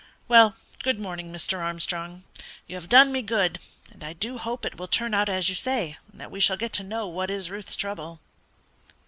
Well, 0.27 0.55
good 0.81 0.97
morning, 0.99 1.31
Mr. 1.31 1.59
Armstrong; 1.59 2.23
you 2.65 2.75
have 2.75 2.89
done 2.89 3.11
me 3.11 3.21
good, 3.21 3.59
and 3.91 4.03
I 4.03 4.13
do 4.13 4.39
hope 4.39 4.65
it 4.65 4.75
will 4.79 4.87
turn 4.87 5.13
out 5.13 5.29
as 5.29 5.47
you 5.47 5.53
say, 5.53 5.95
and 6.11 6.19
that 6.19 6.31
we 6.31 6.39
shall 6.39 6.57
get 6.57 6.73
to 6.73 6.83
know 6.83 7.07
what 7.07 7.29
is 7.29 7.51
Ruth's 7.51 7.75
trouble." 7.75 8.19